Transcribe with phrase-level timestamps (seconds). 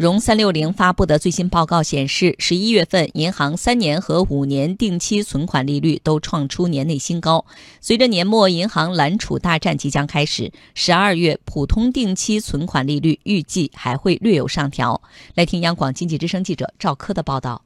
[0.00, 7.44] 融三六零发布的最新报告显示，十一月份银行三年和五年定期存款利率都创出年内新高。
[7.82, 15.02] 随着年末银行揽储大战即将开始，十二月普通定期存款利率预计还会略有上调。
[15.34, 17.62] 来听央广经济之声记者赵科的报道。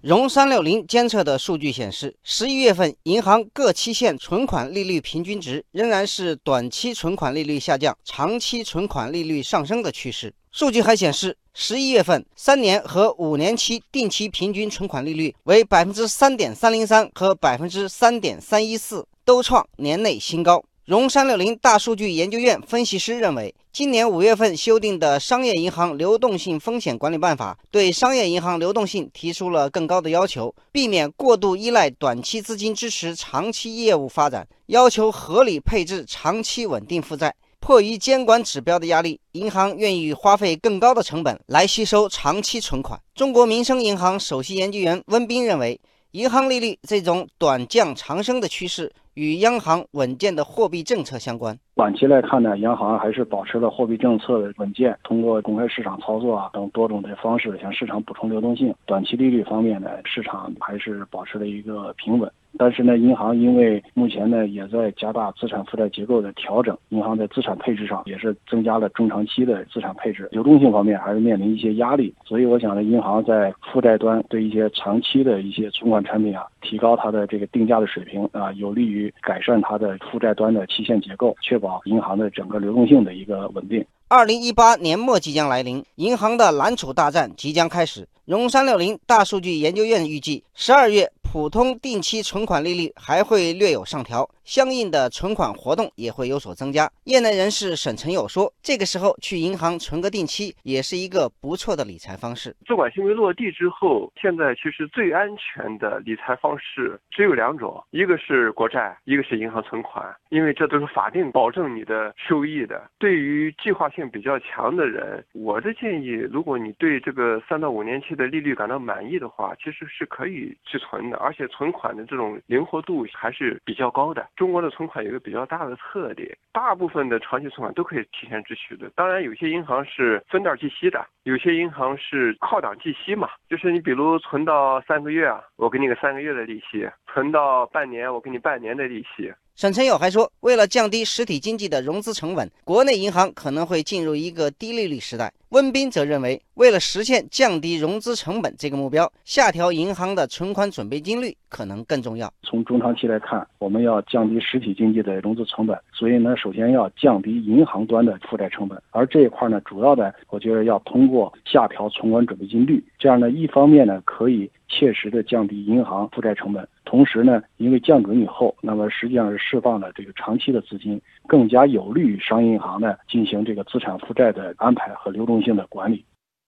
[0.00, 10.34] 融三六零监测的数据显示，十一月份银行各期限存款利率平均值仍然是短期存款利率下降、长期存款利率上升的趋势。
[10.50, 20.64] 数据还显示，十一月份三年和五年期定期平均存款利率为百分之三点三零三和百分之三点三一四，都创年内新高。
[20.86, 37.32] 融三六零大数据研究院分析师认为，今年五月份修订的《商业银行流动性风险管理办法》对商业银行流动性提出了更高的要求，避免过度依赖短期资金支持长期业务发展，要求合理配置长期稳定负债。
[37.62, 43.00] 迫于监管指标的压力，银行愿意花费更高的成本来吸收长期存款。
[43.14, 48.92] 中国民生银行首席研究员温彬认为，银行利率这种短降长升的趋势。
[49.14, 51.58] 与央行稳健的货币政策相关。
[51.74, 58.74] 短期来看呢，央行还是保持了货币政策的稳健，通过公开市场操作啊等多种的方式向市场补充流动性。
[58.86, 62.30] 短期利率方面呢，市场还是保持了一个平稳。
[62.58, 72.14] 但是呢，银行因为目前呢也在加大资产负债结构的调整，银行在资产配置上也是增加了中长期的资产配置，流动性方面还是面临一些压力。
[72.26, 83.84] 所以我想呢，银行在负债端对一些长期的一些存款产品啊，提高它的这个定价的水平啊，有利于改善它的负债端的期限结构，确保银行的整个流动性的一个稳定。
[84.08, 88.08] 二零一八年末即将来临，银行的揽储大战即将开始。
[88.24, 91.12] 融三六零大数据研究院预计，十二月。
[91.32, 96.86] 普通定期存款利率还会略有上调，相应的存款活动也会有所增加。
[97.04, 102.54] 业内人士沈晨友说：“这个时候去银行存个定期，也是一个不错的理财方式。
[102.66, 112.90] 资管新规落地之后，现在其实最安全的理财方式只有两种，一个是国债，一个是银行存款，因为这都是法定保证你的收益的。
[112.98, 124.28] 对于计划性比较强的人，我的建议，如果你对这个三到五年期的利率感到满意的话，其实是可以去存的。”而且存款的这种灵活度还是比较高的。
[124.36, 128.90] 中国的存款有一个比较大的特点，大部分的长期存款都可以提前支取的。
[128.96, 139.32] 当然，有些银行是分段计息的，有些银行是靠档计息嘛，就是你比如存到三个月啊，我给你个三个月的利息；存到半年，我给你半年的利息。
[139.62, 145.32] 沈晨友还说，为了降低实体经济的融资成本，国内银行可能会进入一个低利率时代。
[145.50, 152.28] 温彬则认为，为了实现降低融资成本这个目标，下调银行的存款准备金率可能更重要。
[152.42, 158.76] 从中长期来看，我们要降低实体经济的融资成本，所以呢，首先要降低银行端的负债成本。
[158.90, 166.66] 而这一块呢，主要的，我觉得要通过下调存款准备金率，这样呢，一方面呢，可以切实的降低银行负债成本。
[166.92, 176.04] 同时呢，因为降准以后，那么实际上是释放了这个长期的资金，更加有利于商业银行呢进行这个资产负债的安排和流动性的管理。